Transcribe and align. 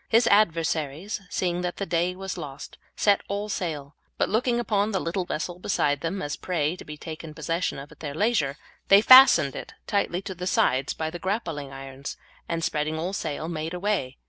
His 0.09 0.25
adversaries, 0.25 1.21
seeing 1.29 1.61
that 1.61 1.77
the 1.77 1.85
day 1.85 2.15
was 2.15 2.35
lost, 2.35 2.79
set 2.95 3.21
all 3.27 3.49
sail, 3.49 3.95
but 4.17 4.29
looking 4.29 4.59
upon 4.59 4.89
the 4.91 4.99
little 4.99 5.25
vessel 5.25 5.59
beside 5.59 6.01
them 6.01 6.23
as 6.23 6.33
a 6.33 6.39
prey 6.39 6.75
to 6.77 6.83
be 6.83 6.97
taken 6.97 7.35
possession 7.35 7.77
of 7.77 7.91
at 7.91 7.99
their 7.99 8.15
leisure, 8.15 8.57
they 8.87 9.01
fastened 9.01 9.55
it 9.55 9.75
tightly 9.85 10.23
to 10.23 10.33
their 10.33 10.47
sides 10.47 10.95
by 10.95 11.11
the 11.11 11.19
grappling 11.19 11.71
irons, 11.71 12.17
and 12.49 12.63
spreading 12.63 12.97
all 12.97 13.13
sail, 13.13 13.47
made 13.47 13.75
away. 13.75 14.17